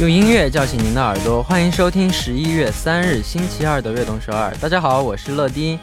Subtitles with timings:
[0.00, 4.50] 用音乐叫醒您的耳朵，欢迎收听十一月三日星期二的悦动首尔。
[4.58, 5.78] 大家好，我是乐丁。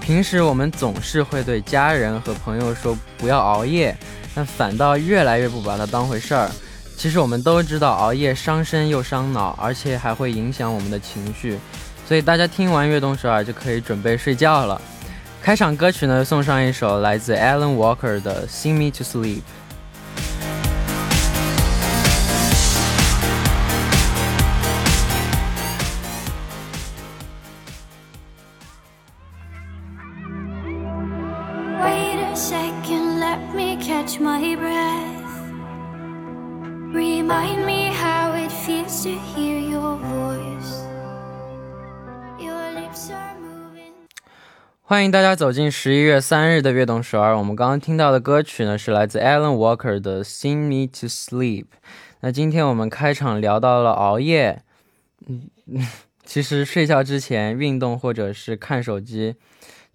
[0.00, 3.94] 平时我们总是会对家人和朋友说不要熬夜，
[4.34, 6.50] 但反倒越来越不把它当回事儿。
[6.96, 11.58] 其实我们都知道熬夜伤身又伤脑，而且还会影响我们的情绪。
[12.08, 14.80] 所以大家听完悦动首尔就可以准备睡觉了。
[15.42, 19.36] 开场歌曲呢，送上一首来自 Alan Walker 的《Sing Me to Sleep》。
[32.34, 35.20] Secondletmecatchmybreath
[36.92, 40.84] remind me how it feels to hear your voice.
[42.38, 43.94] Your lips are moving.
[44.82, 51.66] 欢迎大家走进十一月三日的悦动首尔我们刚刚听到的歌曲呢是来自 alan walker 的 sing me to sleep
[52.20, 54.62] 那今天我们开场聊到了熬夜
[55.26, 55.50] 嗯
[56.24, 59.34] 其实睡觉之前运动或者是看手机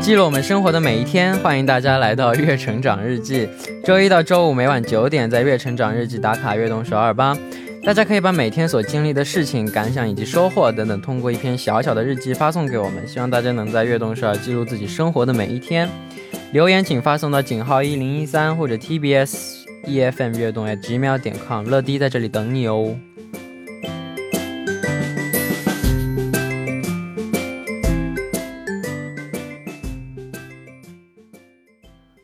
[0.00, 3.46] 记录我们生活的每一天，欢迎大家来到《月成长日记》。
[3.84, 7.36] 周一到周五每晚九点，在《月成长日记》打卡悦动手二八。
[7.84, 13.06] 大家可以把每天所经历的事情、感想以及收获等等，通过一篇小小的日记发送给我们。
[13.06, 15.86] 希望大家能在悦动首尔记录自己生活的每一天。
[16.52, 21.68] 留言请发送到井号一零一三或者 TBS EFM 悦动 at 秒点 com，。
[21.68, 22.96] 乐迪在这里等你哦。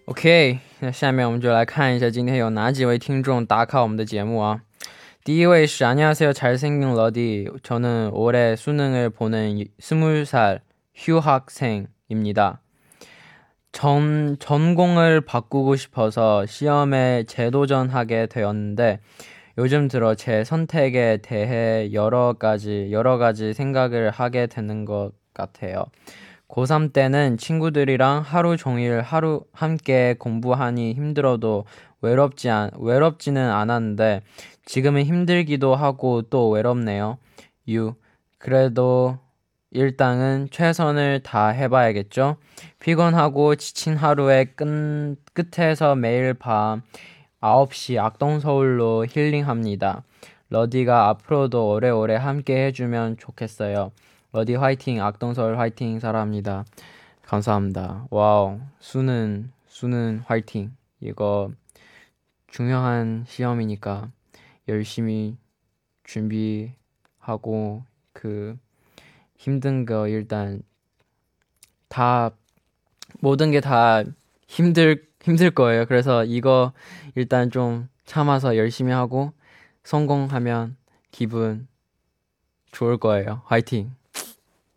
[0.06, 4.62] OK，那下面我们就来看一下今天有哪几位听众打卡我们的节目啊。
[5.30, 6.32] DOA 씨, 안녕하세요.
[6.32, 7.46] 잘생긴 러디.
[7.62, 10.58] 저는 올해 수능을 보는 20살
[10.96, 12.60] 휴학생입니다.
[13.70, 18.98] 전, 전공을 바꾸고 싶어서 시험에 재도전하게 되었는데,
[19.56, 25.84] 요즘 들어 제 선택에 대해 여러 가지, 여러 가지 생각을 하게 되는 것 같아요.
[26.48, 31.66] 고3 때는 친구들이랑 하루 종일 하루 함께 공부하니 힘들어도
[32.02, 34.22] 외롭지 않, 외롭지는 않았는데
[34.70, 37.18] 지금은 힘들기도 하고 또 외롭네요.
[37.70, 37.96] 유.
[38.38, 39.18] 그래도
[39.72, 42.36] 일당은 최선을 다 해봐야겠죠?
[42.78, 46.82] 피곤하고 지친 하루의 끝, 끝에서 매일 밤
[47.40, 50.04] 9시 악동서울로 힐링합니다.
[50.50, 53.90] 러디가 앞으로도 오래오래 함께 해주면 좋겠어요.
[54.30, 56.64] 러디 화이팅, 악동서울 화이팅 사랑합니다.
[57.22, 58.06] 감사합니다.
[58.10, 60.76] 와우, 수능, 수능 화이팅.
[61.00, 61.50] 이거
[62.46, 64.12] 중요한 시험이니까
[64.67, 65.37] 열심히
[66.03, 68.57] 준비하고 그
[69.35, 70.61] 힘든 거 일단
[71.87, 72.31] 다
[73.19, 74.03] 모든 게 다
[74.47, 75.85] 힘들 힘들 거예요.
[75.85, 76.73] 그래서 이거
[77.15, 79.31] 일단 좀 참아서 열심히 하고
[79.83, 80.77] 성공하면
[81.11, 81.67] 기분
[82.71, 83.41] 좋을 거예요.
[83.45, 83.91] 화이팅.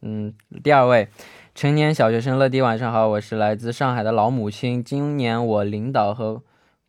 [0.01, 1.09] 嗯，第二位，
[1.55, 4.83] 成年小学生乐迪，晚上好，我是来自上海的老母亲。
[4.83, 6.41] 今年我领导和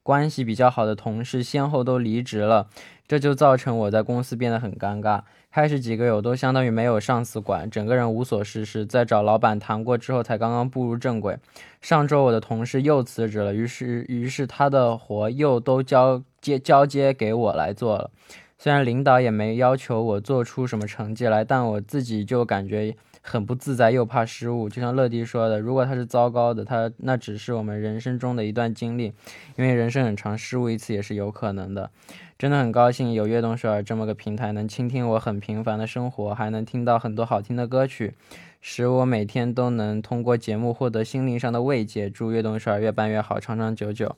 [0.04, 2.68] 关系比较好的同事先后都离职了，
[3.08, 5.22] 这就造成我在公司变得很尴尬。
[5.50, 8.84] 开始几个月我都相当于没有上司管，整个人无所事事。
[8.84, 11.38] 在找老板谈过之后，才刚刚步入正轨。
[11.80, 18.10] 上周我的同事又辞职了，于是于是他的活又都交接交接给我来做了。
[18.58, 22.94] 虽然领导也没要求我做出什么成绩来，但我自己就感觉
[23.26, 24.68] 很不自在，又怕失误。
[24.68, 29.14] 就像乐迪说的，如果他是糟糕的，他那只是我们人生中的一段经历，
[29.56, 31.90] 因为人生很长，失误一次也是有可能的。
[32.38, 38.12] 真的很高兴有悦动首尔这么个平台，能倾听我很平凡的生活，还能听到很多好听的歌曲，
[38.60, 42.10] 使我每天都能通过节目获得心灵上的慰藉。
[42.10, 44.14] 祝悦动首尔越办越好，长长久久。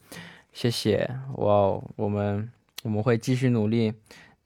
[0.52, 2.50] 谢谢，哇，我们
[2.82, 3.92] 我们会继续努力，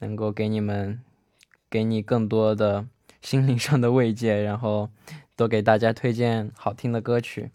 [0.00, 1.00] 能够给你们，
[1.70, 2.84] 给你更多的
[3.20, 4.88] 心灵上的慰藉，然后
[5.36, 7.50] 多给大家推荐好听的歌曲。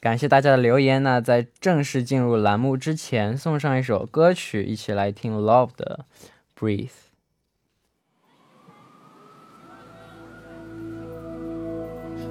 [0.00, 1.02] 感谢大家的留言。
[1.02, 6.06] 那在正式进入栏目之前，送上一首歌曲，一起来听 Love 的
[6.60, 6.88] 《Breathe》。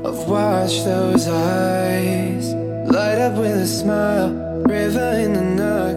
[0.01, 2.55] I've watched those eyes
[2.87, 4.31] light up with a smile,
[4.63, 5.88] river in the not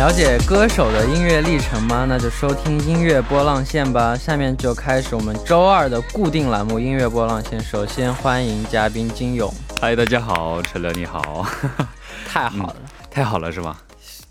[0.00, 2.06] 了解歌手的音乐历程吗？
[2.08, 4.16] 那就收听音乐波浪线吧。
[4.16, 7.60] 下面就开始我们周二的固定栏目音乐波浪线。
[7.60, 11.46] 首先欢迎嘉宾金勇，嗨，大家好，陈乐你好，
[12.26, 12.76] 太好了，
[13.10, 13.82] 太好了是吧？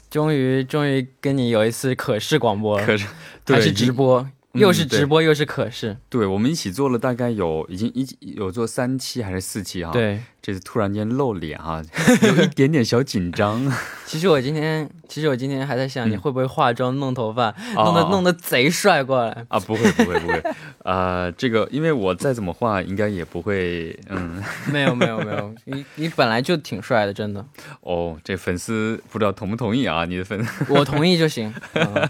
[0.10, 3.12] 终于终于跟你有一次可视广播了，可是还
[3.45, 10.19] 对是直播，嗯又是直播又是可视，对，我们一起做了大概有已经一有做三期还是四期哈，，对。
[10.42, 11.80] 这次突然间露脸哈，
[12.24, 13.71] 有一点点小紧张，
[14.07, 16.11] 其实我今天，其实我今天还在想，嗯。
[16.11, 19.45] 你会不会化妆、弄头发，哦弄得弄得贼帅过来？
[19.50, 20.41] 啊，不会不会不会，
[20.85, 24.41] 呃，这个因为我再怎么化应该也不会，嗯，
[24.71, 27.44] 没有没有没有，你你本来就挺帅的，真的，
[27.81, 30.06] 哦，这粉丝不知道同不同意啊？
[30.06, 30.39] 你的粉，
[30.69, 31.53] 我同意就行。
[31.73, 32.09] 嗯。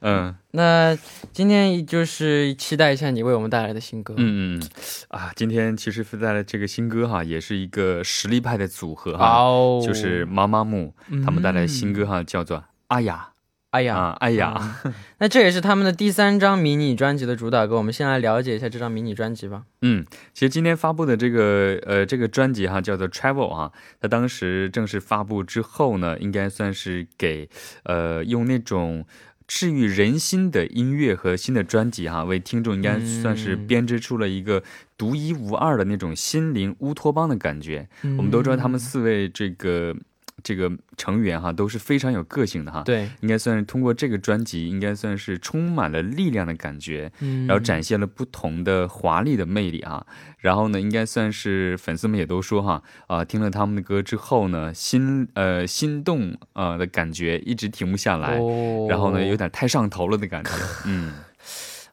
[0.00, 0.34] 嗯。
[0.56, 0.96] 那
[1.32, 4.14] 今天就是期待一下你为我们带来的新歌。
[4.16, 4.62] 嗯嗯
[5.08, 10.94] 啊，今天其实附带来这个新歌哈，也是一个实力派的组合哈，哦，就是妈妈木
[11.24, 13.30] 他们带来的新歌哈，叫做《阿雅
[13.70, 14.80] 哎》呀，啊，阿雅。
[15.18, 17.76] 那这也是他们的第三张迷你专辑的主打歌。
[17.76, 19.64] 我们先来了解一下这张迷你专辑吧。
[19.82, 27.48] 嗯，其实今天发布的这个呃这个专辑哈叫做 Travel 哈，它当时正式发布之后呢，应该算是给
[27.82, 29.04] 呃用那种
[29.48, 34.62] 治愈人心的音乐和新的专辑哈，为听众应该算是嗯编织出了一个
[34.96, 37.88] 独一无二的那种心灵乌托邦的感觉。
[38.02, 39.96] 我们都知道他们四位这个
[40.44, 47.10] 这个成员哈都是非常有个性的哈，对，应该算是通过这个专辑，应该算是充满了力量的感觉。
[47.20, 50.06] 嗯然后展现了不同的华丽的魅力哈。
[50.38, 58.38] 然后呢，应该算是粉丝们也都说哈，啊、听了他们的歌之后呢，心呃心动啊、呃的感觉一直停不下来。
[58.38, 60.50] 哦然后呢，有点太上头了的感觉。
[60.84, 61.14] 嗯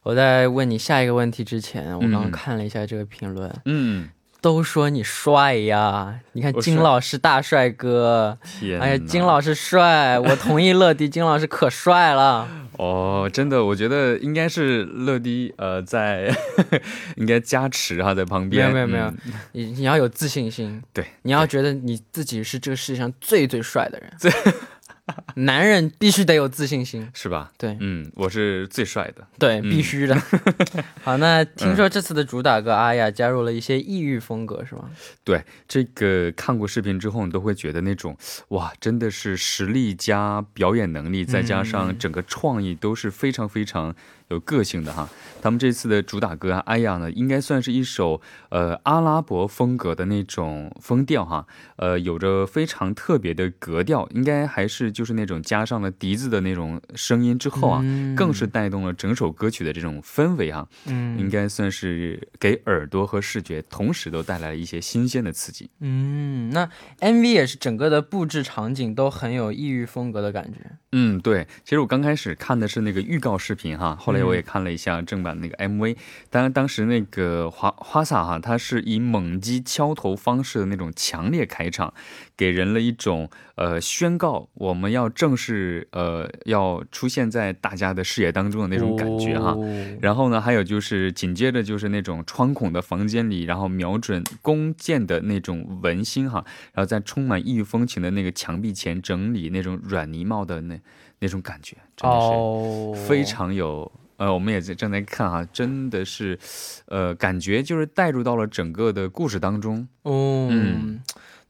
[0.02, 4.08] 我在问你下一个问题之前，我刚刚嗯看了一下这个评论，嗯，
[4.42, 6.20] 都说你帅呀。
[6.32, 12.48] 你看金老师大帅哥，天，哎呀，金老师帅，我同意乐迪，金老师可帅了。
[12.78, 16.34] 哦，真的，我觉得应该是乐迪呃在
[17.16, 18.82] 应该加持哈在旁边没边。
[18.82, 24.12] 有没有没有嗯，你你要有自信心，对，你要觉得你自己是这个世界上最最帅的人。
[25.36, 27.50] 男人必须得有自信心，是吧？
[27.58, 29.26] 对嗯，我是最帅的。
[29.38, 30.16] 对，嗯必须的。
[31.02, 34.88] 好，那听说这次的主打歌《阿雅》加入了一些异域风格，是吗？
[35.24, 38.16] 对这个看过视频之后，你都会觉得那种
[38.48, 43.94] 哇，真的是实力加表演能力，再加上整个创意都是非常非常
[44.28, 45.08] 有个性的哈。
[45.40, 60.68] 他们这次的主打歌《哎呀》呢，应该算是一首呃阿拉伯风格的那种风调哈，呃，有着非常特别的格调，应该还是就是那种加上了笛子的那种声音之后啊，嗯更是带动了整首歌曲的这种氛围哈。
[60.86, 65.70] 嗯应该算是给耳朵和视觉同时都带来了一些新鲜的刺激。
[65.80, 66.68] 嗯，那
[67.00, 70.58] MV 也是整个的布置场景都很有异域风格的感觉。
[70.94, 75.96] 嗯，对，其实我刚开始看的是那个预告视频哈，后来我也看了一下正版那个 MV。
[76.28, 81.94] 当然，当时那个花花洒哈，它是以猛击敲头方式的那种强烈开场，
[82.36, 89.52] 给人了一种呃宣告我们要正式呃要出现在大家的视野当中的那种感觉哈。
[89.52, 96.44] 哦然后呢，还有就是紧接着就是那种穿孔的房间里，然后瞄准弓箭的那种文心哈，
[96.74, 100.78] 然后在充满异域风情的那个墙壁前整理那种软泥帽的那
[101.18, 102.92] 那种感觉，真的哦。
[102.94, 106.38] 是非常有呃，我们也在正在看哈，真的是，
[106.86, 109.88] 呃，感觉就是带入到了整个的故事当中。
[110.02, 111.00] 哦，嗯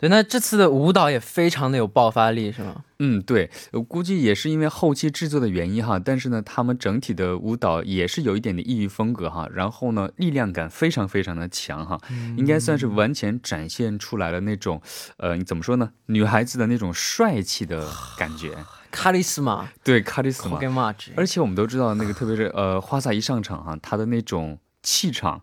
[0.02, 2.82] 对，那这次的舞蹈也非常的有爆发力，是吗？
[2.98, 12.00] 嗯，对，我估计也是因为后期制作的原因哈，但是呢，他们整体的舞蹈也是有一点的异域风格哈，然后呢，力量感非常非常的强哈，
[12.36, 14.82] 应该算是完全展现出来了那种，
[15.18, 15.92] 呃，你怎么说呢？
[16.06, 18.56] 女孩子的那种帅气的感觉，
[18.90, 20.58] 卡里斯玛，对，卡里斯玛。
[21.14, 25.40] 而且我们都知道，那个特别是呃，花洒一上场哈，她的那种气场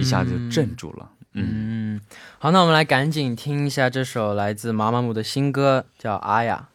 [0.00, 1.12] 一下就镇住了。
[1.32, 1.79] 嗯，嗯，
[2.38, 6.68] 好，那我们来赶紧听一下这首来自妈妈姆的新歌，叫《阿雅》。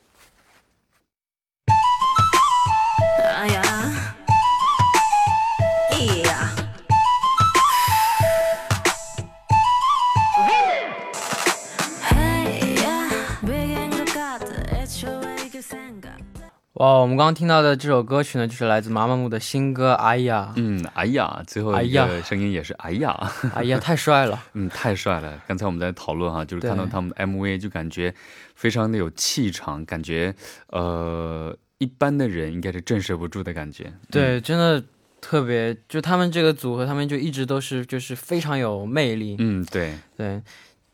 [16.75, 20.49] 哇，我们刚刚听到的这首歌曲呢，就是来自妈妈木的新歌《哎呀》。
[20.57, 24.43] 嗯，哎呀，最后一个声音也是哎呀，哎呀，太帅了！
[24.55, 25.41] 嗯，太帅了。
[25.47, 28.13] 刚才我们在讨论哈，就是看到他们的 MV 就感觉
[28.55, 30.35] 非常的有气场，感觉
[30.67, 33.93] 呃一般的人应该是震慑不住的感觉。
[34.11, 34.83] 对，真的
[35.21, 39.37] 特别，就他们这个组合，他们就一直都是就是非常有魅力。
[39.39, 40.41] 嗯，嗯，对对，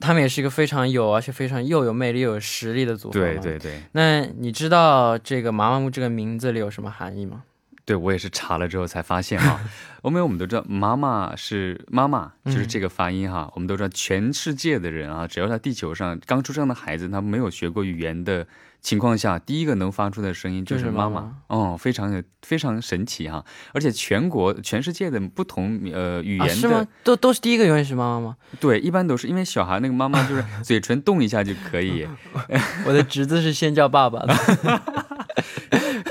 [0.01, 3.13] 他们也是一个非常有，而且非常又有魅力又有实力的组合。
[3.13, 3.37] 对。
[3.37, 7.43] 对对那你知道这个“麻麻木”这个名字里有什么含义吗？
[7.83, 9.59] 对，我也是查了之后才发现哈，
[10.03, 18.45] 因为我们都知道妈妈是妈妈，就是这个发音哈，我们都知道全世界的人啊，只要在地球上刚出生的孩子，他没有学过语言的
[18.81, 21.35] 情况下，第一个能发出的声音就是妈就是妈妈。
[21.47, 23.43] 哦，非常的非常神奇哈！
[23.73, 26.87] 而且全国全世界的不同呃语啊，言的、是吗？
[27.03, 28.37] 都都是第一个永远是妈妈吗？
[28.59, 32.07] 对，一般都是因为小孩那个妈妈就是 嘴唇动一下就可以，
[32.85, 34.33] 我的侄子是先叫爸爸的，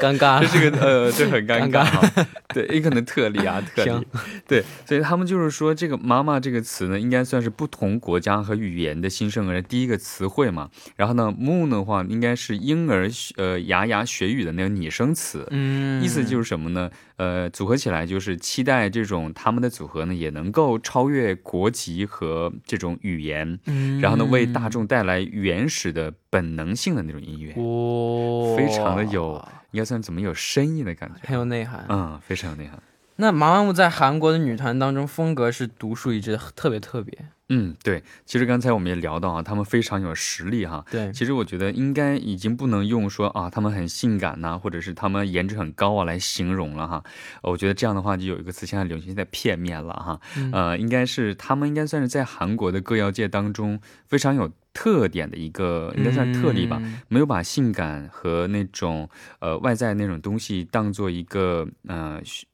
[0.01, 0.47] 尴尬这。
[0.47, 2.27] 是个呃，这很尴尴尬哈。
[2.55, 4.07] 对，也可能特例啊， 特例。
[4.47, 10.71] 对，所以他们就是说，这个“妈妈”这个词呢，应该算是不同国家和语言的新生儿的第一个词汇嘛。
[10.97, 15.47] 然后呢，“moon” 的话，应该是婴儿学呃牙牙学语的那个拟声词。
[15.51, 16.91] 嗯，意思就是什么呢？
[17.17, 29.35] 呃，组合起来就是期待这种他们的组合呢，也能够超越国籍和这种语言，嗯，然后呢，为大众带来原始的本能性的那种音乐，哇，非常的有，
[29.73, 31.29] 应该算怎么有深意的感觉。
[31.29, 31.85] 很有内涵。
[31.91, 32.90] 嗯，非常有内涵。
[33.21, 37.17] 那妈妈木在韩国的女团当中风格是独树一帜的，特别特别。
[37.53, 40.85] 嗯，对，其实刚才我们也聊到啊，他们非常有实力哈。
[40.91, 47.03] 对，其实我觉得应该已经不能用说啊，他们很性感呐、或者是他们颜值很高啊来形容了哈。
[47.43, 50.21] 呃我觉得这样的话就有一个词现在流行，现在片面了哈。
[50.37, 56.79] 嗯呃，应该是他们应该算是在韩国的歌谣界当中非常有特点的一个，应该算特例吧。
[56.81, 59.11] 嗯没有把性感和那种
[59.41, 62.49] 呃外在那种东西当做一个呃宣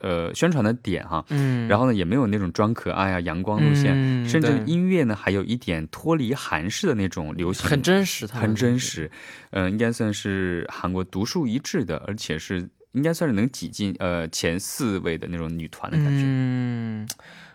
[0.00, 1.24] 呃宣传的点哈。
[1.30, 9.10] 嗯，然后呢，也没有那种装可爱啊、阳光路线，嗯甚至音乐呢，还有一点脱离韩式的那种流行，很真实，很真实。
[9.50, 16.22] 嗯、应该算是韩国独树一帜的，而且是应该算是能挤进呃前四位的那种女团的感觉。
[16.26, 17.08] 嗯，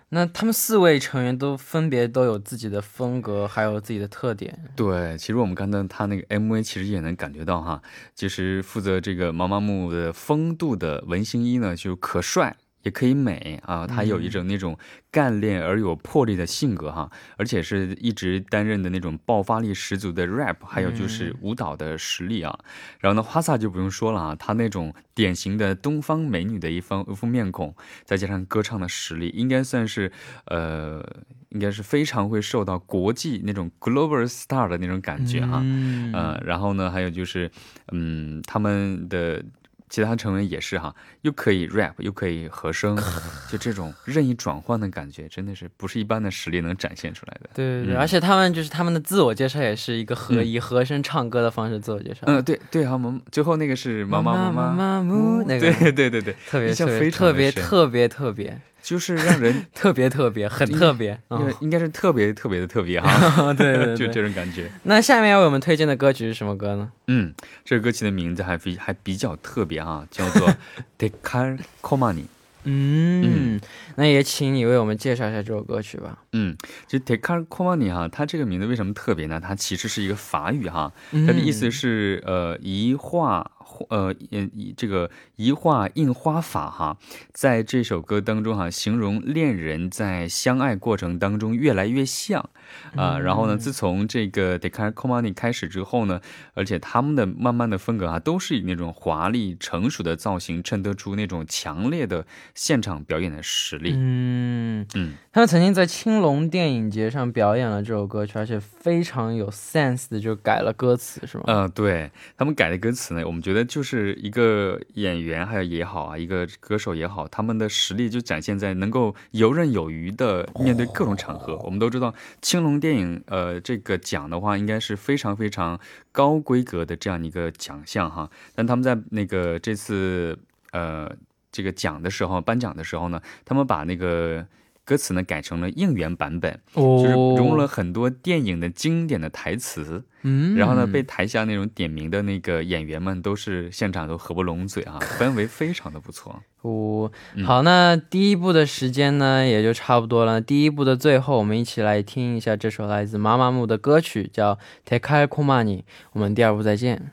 [0.10, 4.58] 那他们四位成员都分别都有自己的风格，还有自己的特点。
[4.76, 7.82] 对，其实我们刚才他那个 MV 其实也能感觉到哈，
[8.16, 12.56] 就是负责这个毛毛木的风度的文星一呢，就可帅。
[12.84, 14.78] 也可以美啊，他有一种那种
[15.12, 22.58] 干练而有魄力的性格哈，而且是一直担任的那种爆发力十足的 rap，还有就是舞蹈的实力啊。
[23.00, 30.12] 然后呢，花洒就不用说了啊，她那种典型的东方美女的一方一副面孔，再加上歌唱的实力，应该算是
[30.46, 31.04] 呃，
[31.50, 35.60] 应该是非常会受到国际那种 global star 的那种感觉哈。
[35.64, 37.52] 嗯呃，然后呢，还有就是，
[37.92, 39.44] 嗯，他们的
[39.90, 42.98] 其他成员也是哈，又可以 rap，又可以和声，
[43.50, 47.50] 就这种任意转换的感觉，真的是不是一般的实力能展现出来的。
[47.54, 52.22] 对对对，嗯而且他们就是他们的自我介绍也是一个和、以和声唱歌的方式自我介绍。
[52.26, 55.02] 嗯，对对哈，萌最后那个是妈妈妈妈
[55.46, 61.10] 那个对对对对，特别特别特别特别特别就是让人 特别特别很特别。
[61.32, 64.72] 应嗯应该是特别特别的特别哈， 对对对 就这种感觉。
[64.84, 66.90] 那下面要为我们推荐的歌曲是什么歌呢？
[67.08, 67.34] 嗯，
[67.66, 70.54] 这个歌曲的名字还比还比较特别哈，叫做
[70.98, 72.28] Dekar Komani。
[72.70, 73.60] 嗯，
[73.96, 76.20] 那也请你为我们介绍一下这首歌曲吧。
[76.32, 76.56] 嗯，
[76.88, 79.40] 就 Dekar Komani 哈，它这个名字为什么特别呢？
[79.42, 83.52] 它其实是一个法语哈，它它的意思是呃一画
[83.90, 86.98] 呃呃以这个一画印花法哈，
[87.32, 92.50] 在这首歌当中哈，形容恋人在相爱过程当中越来越像
[92.96, 93.20] 啊。
[93.20, 96.22] 然后呢，自从这个 d e c a r c o m a n i 开始之后呢，
[96.54, 103.94] 而且他们的慢慢的风格啊，都是以那种华丽成熟的造型，衬托出那种强烈的现场表演的实力。
[103.96, 111.44] 嗯嗯，他们曾经在青龙电影节上表演了这首歌曲，而且非常有 sense 的就改了歌词，是吗？
[111.48, 121.58] 呃，对他们改的歌词呢，我们觉得就是一个演员还有也好啊，一个歌手也好，他们的实力就展现在能够游刃有余的面对各种场合。
[121.58, 125.80] 我们都知道青龙电影呃这个奖的话，应该是非常非常
[126.12, 130.40] 高规格的这样一个奖项哈，但他们在那个这次
[130.72, 131.12] 呃
[131.52, 134.48] 这个奖的时候颁奖的时候呢，他们把那个。
[134.88, 146.42] 歌词呢改成了应援版本，哦就是融入了很多电影的经典的台词，嗯，然后呢，被台下那种点名的那个演员们都是现场都合不拢嘴啊， 氛围非常的不错。
[146.62, 150.40] 哦，嗯好，那第一部的时间呢也就差不多了。
[150.40, 155.78] 第一部的最后，我们一起来听一下这首来自妈妈木的歌曲，叫《t a k a i k o m a n i》。
[156.14, 157.12] 我们第二部再见。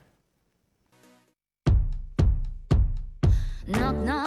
[3.66, 4.23] knock knock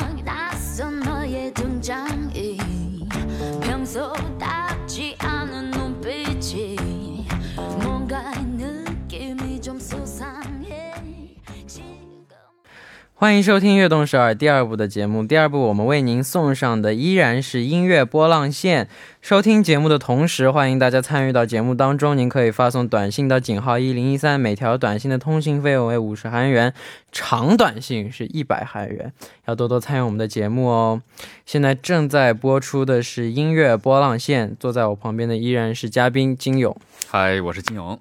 [13.20, 15.26] 欢迎收听《悦动首尔》第二部的节目。
[15.26, 18.88] 第二部我们为您送上的依然是音乐波浪线。
[19.24, 22.16] 收听节目的同时，欢迎大家参与到节目当中。
[22.16, 26.72] 您可以发送短信到井号一零一三，每条短信的通信费用为五十韩元，
[27.12, 29.12] 长短信是一百韩元。
[29.48, 31.02] 要多多参与我们的节目哦。
[31.44, 36.80] 现在正在播出的是音乐波浪线，坐在我旁边的依然是嘉宾金勇。
[37.08, 38.00] 嗨，我是金勇。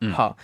[0.00, 0.36] 嗯好，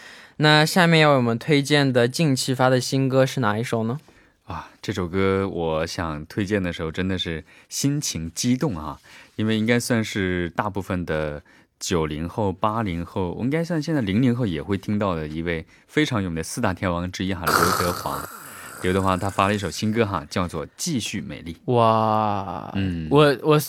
[0.43, 4.01] 那下面要为我们推荐的近期发的新歌是哪一首呢？
[4.47, 8.99] 啊，这首歌我想推荐的时候真的是心情激动啊，
[9.37, 11.43] 因为应该算是大部分的
[11.79, 18.27] 九零后、八零后，我应该算现在零零后也会听到的一位非常有名的四大天王之一哈，刘德华。
[18.83, 21.55] 刘德华他发了一首新歌哈，叫做《继续美丽》。
[21.75, 23.61] 哇，嗯我我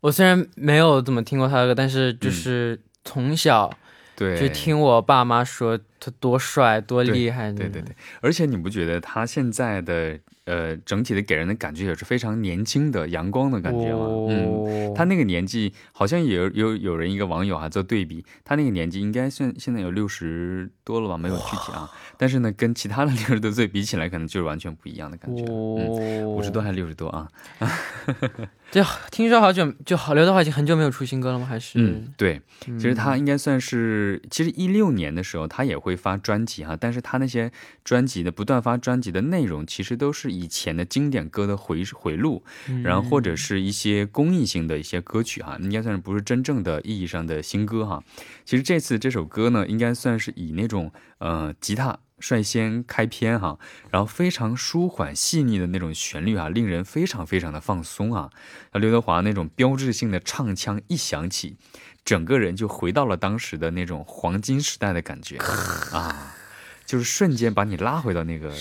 [0.00, 3.72] 我虽然没有怎么听过他的歌，但是就是从小
[4.14, 14.06] 对，就听我爸妈说他多帅多厉害，对对对，而且你不觉得他现在的呃整体的给人的感觉也是非常年轻的、阳光的感觉吗？
[14.28, 14.44] 嗯。
[14.44, 21.90] 哦，他那个年纪，好像也有有有人一个网友还做对比，他那个年纪应该算现在有六十多了吧，没有具体啊。
[22.18, 25.42] 但是呢，跟其他的 六十多岁比起来，可能就是完全不一样的感觉。
[25.44, 27.28] 五十多还是六十多啊？
[28.70, 31.46] 这听说好久就好，刘德华已经很久没有出新歌了吗？
[31.46, 37.50] 还是嗯，对，其实他应该算是，其实一六年的时候他也会发专辑哈，但是他那些
[37.84, 42.42] 专辑的不断发专辑的内容，其实都是以前的经典歌的回回录，
[42.82, 48.02] 然后或者是一些公益性的一些歌曲哈，应该算是不是真正的意义上的新歌哈。
[48.44, 51.98] 其实这次这首歌呢，应该算是以那种呃吉他。
[52.20, 53.58] 率先开篇哈，
[53.90, 58.30] 然后非常舒缓细腻的那种旋律啊，令人非常非常的放松啊。
[58.72, 61.56] 那刘德华那种标志性的唱腔一响起，
[62.04, 65.38] 整个人就回到了当时的那种黄金时代的感觉
[65.92, 66.34] 啊，
[66.84, 68.52] 就是瞬间把你拉回到那个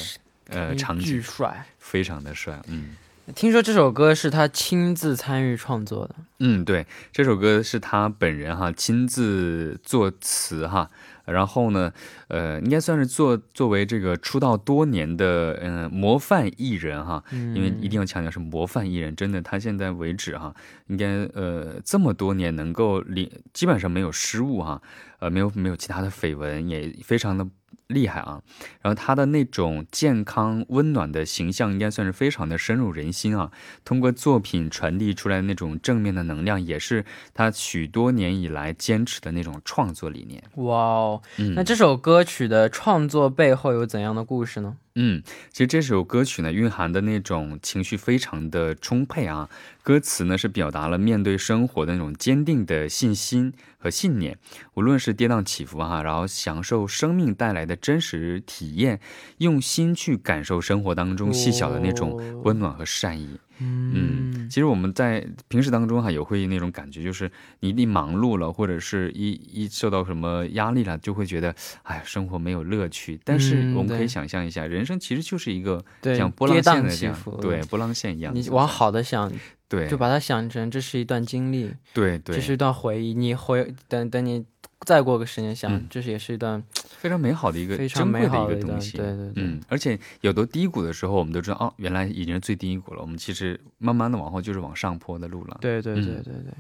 [0.47, 1.65] 呃场景，巨帅。
[1.77, 2.95] 非常的帅，嗯。
[3.35, 10.89] 听说这首歌是他亲自参与创作的，嗯，对，这首歌是他本人哈亲自作词哈，
[11.23, 11.93] 然后呢，
[12.27, 20.53] 呃，应该算是作作为这个出道多年的嗯、呃模范艺人哈，因为一定要强调是模范艺人，真的他现在为止哈，
[20.87, 24.81] 应该呃这么多年能够离基本上没有失误哈，
[25.19, 27.47] 呃没有没有其他的绯闻，也非常的。
[27.93, 28.41] 厉害啊！
[28.81, 33.51] 然后他的那种健康温暖的形象，应该算是非常的深入人心啊。
[33.85, 40.43] 通过作品传递出来的那种正面的能量，也是他许多年以来坚持的那种创作理念。
[40.55, 41.21] 哇哦！
[41.37, 44.75] 嗯那这首歌曲的创作背后有怎样的故事呢？
[44.95, 49.49] 嗯，其实这首歌曲呢，蕴含的那种情绪非常的充沛啊。
[49.81, 54.37] 歌词呢是表达了面对生活的那种坚定的信心和信念，
[54.75, 58.99] 无论是跌宕起伏哈、然后享受生命带来的真实体验，
[59.39, 63.39] 用心去感受生活当中细小的那种温暖和善意。
[63.59, 73.19] 嗯，其实我们在平时当中哈，也会那种感觉，就是你一忙碌了，或者是一一受到什么压力了，就会觉得，哎，生活没有乐趣。
[73.23, 78.33] 但是嗯我们可以想象一下，人生其实就是一个对像波浪线的这样对，波浪线一样。
[78.35, 79.31] 你往好的想，
[79.67, 83.13] 对，就把它想成这是一段经历，对对，这是一段回忆。
[83.13, 84.45] 你回等等你
[84.85, 86.61] 再过个十年想，嗯这是也是一段
[86.97, 88.97] 非常美好的一个非常美好的一一个东西。
[88.97, 93.01] 对对对嗯，而且有的低谷的时候，我们都知道哦，原来已经是最低谷了。
[93.01, 95.57] 我们其实慢慢的往后就是往上坡的路了。
[95.61, 96.53] 对对对嗯对对。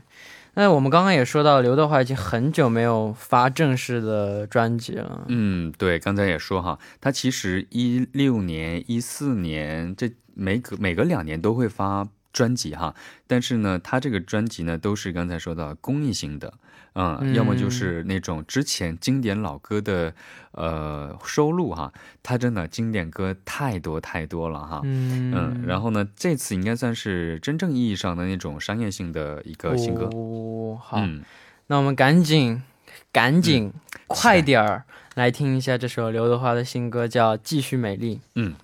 [0.55, 5.25] 那我们刚刚也说到，刘德华已经很久没有发正式的专辑了。
[5.27, 12.93] 嗯，对，刚才也说哈，他其实一六年、一四年这每隔每隔两年都会发专辑哈，
[13.27, 16.51] 但是呢，他这个专辑呢都是刚才说到公益性的，
[16.93, 20.13] 嗯，嗯要么就是那种之前经典老歌的
[20.51, 21.93] 呃收录哈，
[22.23, 24.81] 他真的经典歌太多太多了哈。
[24.83, 30.09] 嗯嗯，然后呢，这次应该算是真正意义上的那种商业性的一个新歌。
[30.11, 31.23] 哦，好，嗯，
[31.67, 32.63] 那我们赶紧
[33.11, 33.71] 赶紧、
[34.07, 38.15] 快点儿来听一下这首刘德华的新歌，叫《继续美丽》。
[38.33, 38.55] 嗯，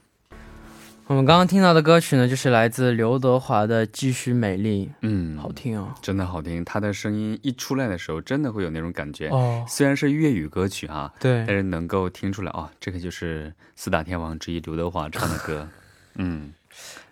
[1.10, 5.91] 我们刚刚听到的歌曲呢，就是来自刘德华的《继续美丽》，嗯，好听哦。
[6.04, 6.63] 真的好听。
[6.63, 9.28] 他的声音一出来的时候，真的会有那种感觉。
[9.30, 15.67] 哦，虽然是粤语歌曲哈，对但，是能够听出来哦，这个就是四大天王之一刘德华唱的歌。
[16.22, 16.54] 嗯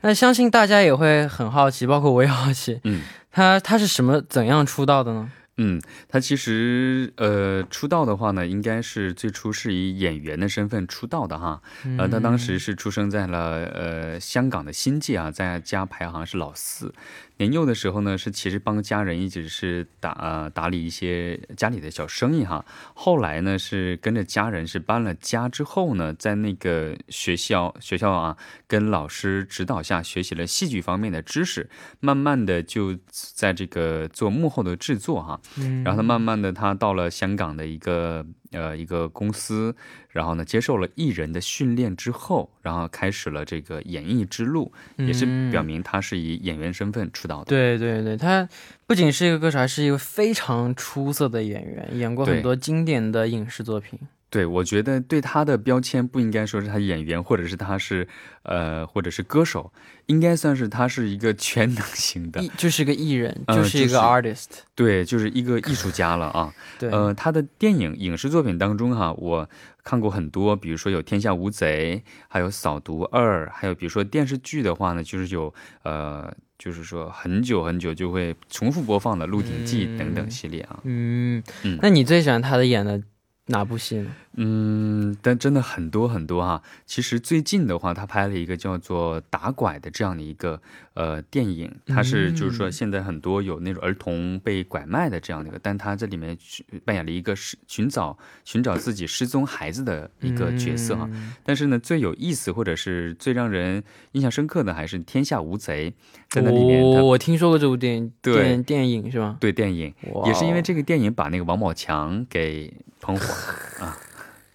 [0.02, 5.32] 那相信大家也会很好奇，包括我也好奇，嗯他他是什么怎样出道的呢？
[5.58, 11.62] 嗯，他其实呃出道的话呢，应该是最初是以演员的身份出道的哈。
[11.98, 16.94] 呃，他当时是出生在了呃香港的新界啊，在家排行是老四。
[17.38, 22.66] 年幼的时候呢，是其实帮家人一直是打、呃、打理一些家里的小生意哈。
[22.94, 31.70] 后来呢，是跟着家人是搬了家之后呢，在那个学校学校啊，跟老师指导下学习了戏剧方面的知识，
[32.00, 35.40] 慢慢的就在这个做幕后的制作哈。
[35.58, 39.76] 嗯然后他慢慢的，他到了香港的一个呃一个公司，
[40.10, 47.46] 然后呢接受了艺人的训练之后，然后开始了这个演艺之路，也是嗯表明他是以演员身份出道的。
[47.46, 48.48] 对对对，他
[48.86, 54.00] 不仅是一个歌手，还是一个非常出色的演员，演过很多经典的影视作品。
[54.30, 58.06] 对，我觉得对他的标签不应该说是他演员，或者是他是
[58.44, 59.72] 呃或者是歌手，
[60.08, 64.48] 应该算是他是一个全能型的，就是个艺人，呃就是一个 artist。
[64.76, 66.54] 对，就是一个艺术家了啊。
[66.78, 69.50] 对，呃，他的电影影视作品当中哈，我
[69.84, 80.82] 看过很多，比如说有《天下无贼》，还有《扫毒二》，还有比如说电视剧的话呢，就是有呃，就是说很久很久就会重复播放的《鹿鼎记》等等嗯系列啊。
[80.84, 83.02] 嗯嗯，那你最喜欢他的演的
[83.48, 84.12] 哪部戏呢？
[84.40, 86.62] 嗯，但真的很多很多哈。
[86.86, 90.62] 其实最近的话，他拍了一个叫做《打拐》的这样的一个
[90.94, 96.38] 呃电影，它是就是说嗯现在很多有那种儿童被拐卖的这样的一个，但他这里面
[96.86, 101.10] 扮演了一个是寻找寻找自己失踪孩子的一个角色哈。
[101.12, 105.90] 嗯但是呢，最有意思或者是最让人印象深刻的还是《天下无贼》，
[106.30, 109.38] 在那里面他、哦，我听说过这部电影，对电电影是吗？
[109.40, 113.34] 对电影哇也是因为哦这个电影把那个王宝强给捧火
[113.80, 113.98] 啊，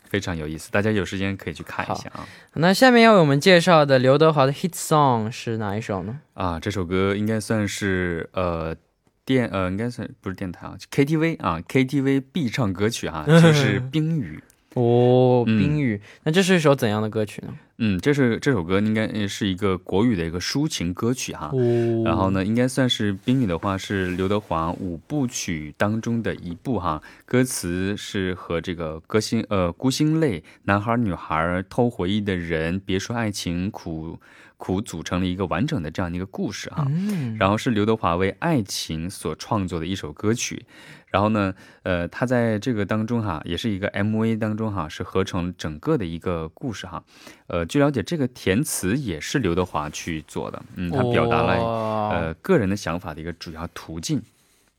[0.08, 2.26] 非常有意思，大家有时间可以去看一下啊。
[2.54, 6.20] 那下面要为我们介绍的刘德华的 hit song 是哪一首呢？
[6.34, 8.74] 啊，这首歌应该算是呃
[9.24, 14.42] 电呃应该算不是电台啊，KTV 啊 KTV 必唱歌曲啊、 就是《冰雨》。
[14.74, 16.00] 哦，嗯冰雨。
[16.24, 17.54] 那这是一首怎样的歌曲呢？
[17.78, 21.50] 嗯，这是这首歌应该呃是一个国语的一个抒情歌曲哈。
[21.52, 22.30] 哦然后？
[22.30, 34.18] 呢，应该算是《冰雨》的话是刘德华五部曲当中的一部哈，歌词是和这个歌星呃孤星泪、男孩女孩、偷回忆的人、别说爱情苦
[34.62, 36.86] 苦组成了一个完整的这样的一个故事哈。
[36.88, 40.64] 嗯，然后是刘德华为爱情所创作的一首歌曲，
[41.08, 47.02] 然后呢，呃，他在这个当中哈，也是一个 MV 当中哈，是合成整个的一个故事哈。
[47.48, 51.64] 呃，据了解，这个填词也是刘德华去做的，嗯，他表达了、了
[52.10, 54.22] 呃个人的想法的一个主要途径。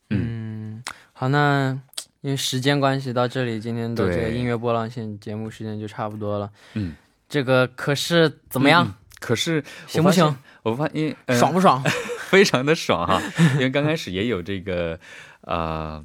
[0.08, 1.78] 嗯，好，那
[2.22, 6.50] 因为时间关系，到这里今天的这个音乐波浪线节目时间就差不多了。
[6.72, 6.94] 嗯，
[7.28, 8.86] 这个可是怎么样？
[8.86, 8.94] 嗯
[9.24, 10.34] 可是行不行？？
[10.62, 11.82] 我发现、呃、爽不爽？
[12.28, 13.20] 非常的爽哈，
[13.54, 14.98] 因为刚开始也有这个
[15.42, 16.04] 呃，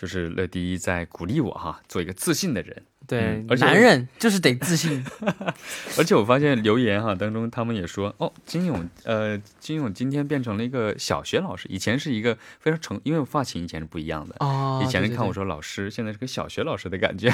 [0.00, 2.82] 就是乐迪在鼓励我哈，做一个自信的人。
[3.06, 5.04] 对嗯，而且男人就是得自信。
[5.98, 14.36] 而且我发现留言哈当中，他们也说哦，金勇呃，金勇今天变成了一个小学老师，以前是一个非常成，因为我发型以前是不一样的。
[14.38, 15.44] 哦，以前人看我说。
[15.44, 17.28] 老师，现在是个小学老师的感觉。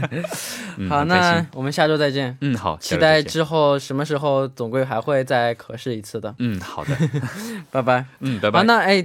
[0.78, 2.38] 嗯好，那我们下周再见。
[2.40, 6.32] 嗯好，期待之后什么时候总归还会再可试一次的。
[6.38, 6.96] 嗯好的，
[7.72, 8.06] 拜拜。
[8.20, 8.62] 嗯拜好，拜。
[8.64, 9.04] 那哎，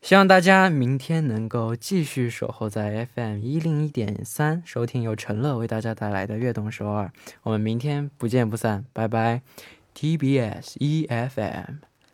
[0.00, 7.06] 希望大家明天能够继续守候在 FM 一零一点三，收听由陈乐为大家带来的《悦动首尔》。
[7.42, 9.42] 我们明天不见不散，拜拜。
[9.94, 11.87] TBS EFM。